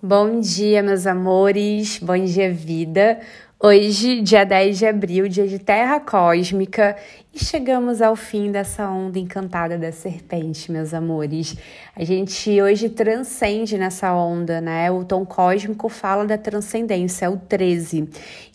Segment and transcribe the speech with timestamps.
[0.00, 3.18] Bom dia, meus amores, bom dia, vida.
[3.58, 6.96] Hoje, dia 10 de abril, dia de Terra Cósmica,
[7.34, 11.56] e chegamos ao fim dessa onda encantada da serpente, meus amores.
[11.96, 14.88] A gente hoje transcende nessa onda, né?
[14.88, 18.08] O tom cósmico fala da transcendência, é o 13.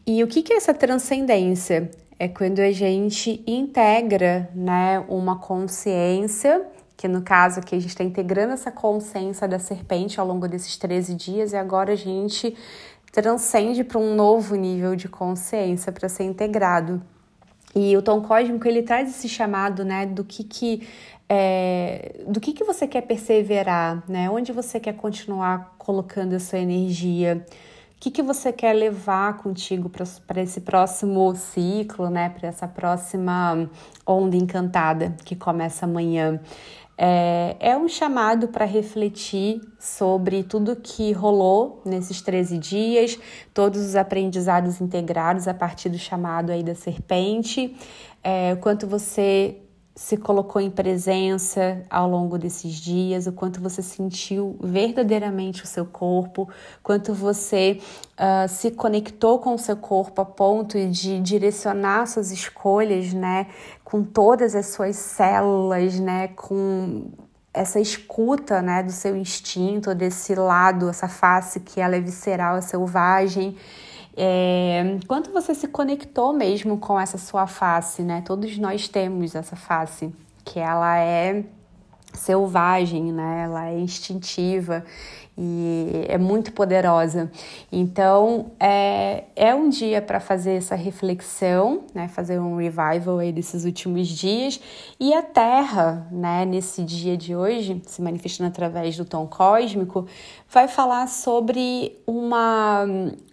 [0.08, 1.92] E o que é essa transcendência?
[2.18, 6.62] É quando a gente integra, né, uma consciência
[7.04, 10.78] que no caso aqui a gente está integrando essa consciência da serpente ao longo desses
[10.78, 12.56] 13 dias e agora a gente
[13.12, 17.04] transcende para um novo nível de consciência para ser integrado.
[17.76, 20.88] E o tom cósmico ele traz esse chamado, né, do que que
[21.28, 24.30] é, do que que você quer perseverar, né?
[24.30, 27.46] Onde você quer continuar colocando essa energia?
[28.04, 29.90] Que, que você quer levar contigo
[30.28, 32.28] para esse próximo ciclo, né?
[32.28, 33.70] Para essa próxima
[34.06, 36.38] onda encantada que começa amanhã?
[36.98, 43.18] É, é um chamado para refletir sobre tudo que rolou nesses 13 dias,
[43.54, 47.74] todos os aprendizados integrados a partir do chamado aí da serpente,
[48.22, 49.62] é, quanto você
[49.96, 55.86] se colocou em presença ao longo desses dias, o quanto você sentiu verdadeiramente o seu
[55.86, 56.50] corpo,
[56.82, 57.80] quanto você
[58.14, 63.48] uh, se conectou com o seu corpo a ponto de direcionar suas escolhas, né,
[63.84, 67.12] com todas as suas células, né, com
[67.54, 72.62] essa escuta, né, do seu instinto, desse lado, essa face que ela é visceral, é
[72.62, 73.56] selvagem.
[74.16, 78.22] É, quanto você se conectou mesmo com essa sua face, né?
[78.22, 80.14] Todos nós temos essa face,
[80.46, 81.44] que ela é
[82.14, 83.44] selvagem, né?
[83.46, 84.84] Ela é instintiva
[85.38, 87.32] e é muito poderosa.
[87.72, 92.08] Então, é, é um dia para fazer essa reflexão, né?
[92.08, 94.60] Fazer um revival aí desses últimos dias.
[95.00, 96.46] E a Terra, né?
[96.46, 100.08] Nesse dia de hoje, se manifestando através do tom cósmico,
[100.50, 102.86] vai falar sobre uma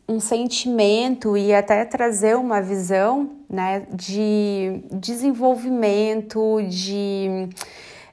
[0.09, 7.49] um sentimento e até trazer uma visão né, de desenvolvimento, de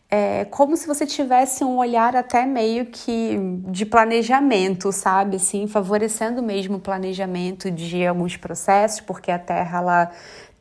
[0.09, 5.35] é, como se você tivesse um olhar até meio que de planejamento, sabe?
[5.35, 10.11] Assim, favorecendo mesmo o planejamento de alguns processos, porque a Terra ela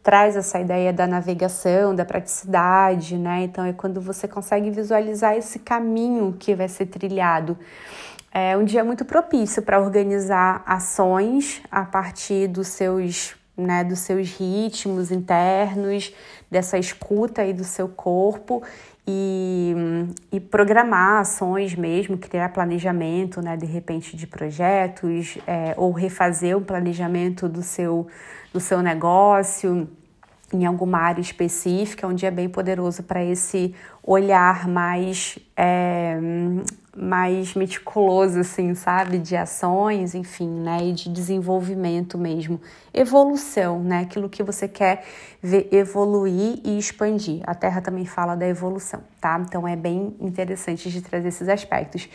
[0.03, 3.43] traz essa ideia da navegação, da praticidade, né?
[3.45, 7.59] Então é quando você consegue visualizar esse caminho que vai ser trilhado.
[8.33, 14.31] É um dia muito propício para organizar ações a partir dos seus, né, dos seus
[14.37, 16.13] ritmos internos,
[16.51, 18.63] dessa escuta aí do seu corpo
[19.07, 19.75] e,
[20.33, 26.61] e programar ações mesmo, criar planejamento, né, de repente de projetos é, ou refazer o
[26.61, 28.07] planejamento do seu,
[28.53, 29.89] do seu negócio
[30.53, 36.17] em alguma área específica, é um dia bem poderoso para esse olhar mais é,
[36.97, 39.19] mais meticuloso, assim, sabe?
[39.19, 40.79] De ações, enfim, né?
[40.83, 42.61] E de desenvolvimento mesmo.
[42.93, 44.01] Evolução, né?
[44.01, 45.05] Aquilo que você quer
[45.43, 47.43] ver evoluir e expandir.
[47.47, 49.39] A Terra também fala da evolução, tá?
[49.47, 52.09] Então é bem interessante de trazer esses aspectos.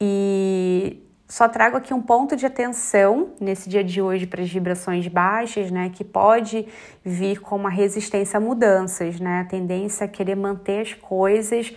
[0.00, 5.08] E só trago aqui um ponto de atenção nesse dia de hoje para as vibrações
[5.08, 5.90] baixas, né?
[5.92, 6.66] Que pode
[7.04, 9.40] vir com uma resistência a mudanças, né?
[9.40, 11.74] A tendência a querer manter as coisas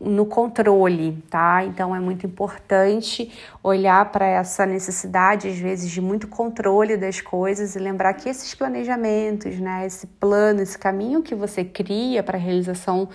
[0.00, 1.62] no controle, tá?
[1.64, 3.30] Então é muito importante
[3.62, 8.54] olhar para essa necessidade, às vezes, de muito controle das coisas e lembrar que esses
[8.54, 13.08] planejamentos, né, esse plano, esse caminho que você cria para a realização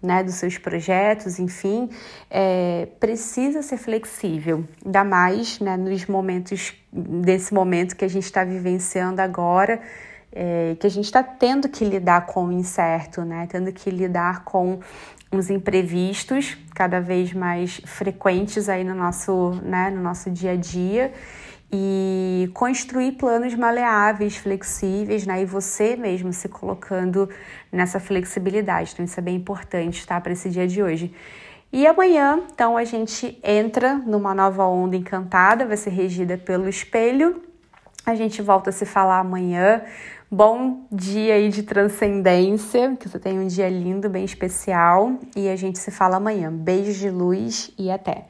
[0.00, 1.90] né, dos seus projetos, enfim,
[2.30, 8.44] é, precisa ser flexível, ainda mais né, nos momentos, desse momento que a gente está
[8.44, 9.80] vivenciando agora,
[10.40, 14.44] é, que a gente está tendo que lidar com o incerto, né, tendo que lidar
[14.44, 14.78] com
[15.32, 21.12] uns imprevistos cada vez mais frequentes aí no nosso, né, no nosso dia a dia
[21.72, 25.42] e construir planos maleáveis, flexíveis, né?
[25.42, 27.28] E você mesmo se colocando
[27.70, 28.92] nessa flexibilidade.
[28.94, 30.18] Então, isso é bem importante, tá?
[30.18, 31.14] Para esse dia de hoje.
[31.70, 37.42] E amanhã, então, a gente entra numa nova onda encantada, vai ser regida pelo espelho.
[38.06, 39.82] A gente volta a se falar amanhã.
[40.30, 45.18] Bom dia aí de transcendência, que você tenha um dia lindo, bem especial.
[45.34, 46.52] E a gente se fala amanhã.
[46.52, 48.26] Beijos de luz e até!